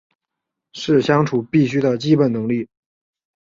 [0.73, 2.67] 是相处必须的基本能力